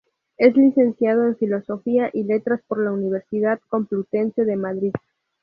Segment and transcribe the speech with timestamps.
[0.39, 4.93] Es licenciado en Filosofía y Letras por la Universidad Complutense de Madrid.